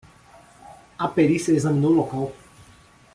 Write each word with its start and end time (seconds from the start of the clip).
A 0.97 1.07
perícia 1.17 1.53
examinou 1.55 1.91
o 1.91 1.95
local. 2.01 2.25